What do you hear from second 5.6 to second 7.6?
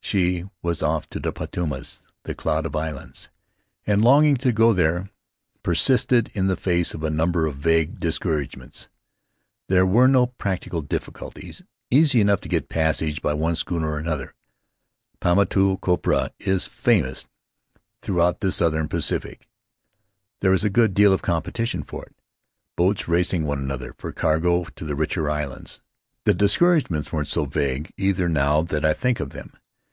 persisted in the face of a number of